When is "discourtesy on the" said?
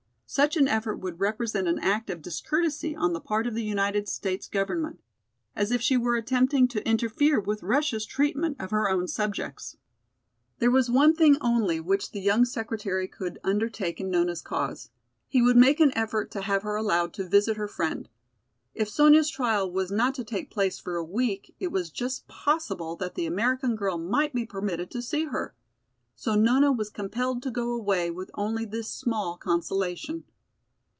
2.21-3.19